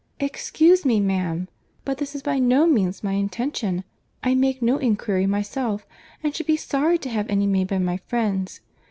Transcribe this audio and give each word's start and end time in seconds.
"Excuse 0.19 0.83
me, 0.83 0.99
ma'am, 0.99 1.47
but 1.85 1.99
this 1.99 2.15
is 2.15 2.23
by 2.23 2.39
no 2.39 2.65
means 2.65 3.03
my 3.03 3.11
intention; 3.11 3.83
I 4.23 4.33
make 4.33 4.59
no 4.59 4.79
inquiry 4.79 5.27
myself, 5.27 5.85
and 6.23 6.35
should 6.35 6.47
be 6.47 6.57
sorry 6.57 6.97
to 6.97 7.09
have 7.09 7.29
any 7.29 7.45
made 7.45 7.67
by 7.67 7.77
my 7.77 7.97
friends. 7.97 8.61